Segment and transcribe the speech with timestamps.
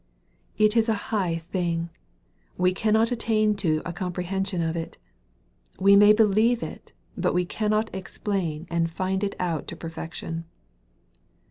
[0.57, 1.91] It is a high thing.
[2.57, 4.97] We cannot attain to a comprehension of it.
[5.77, 10.45] We may believe it, but we cannot explain and find it out to perfection.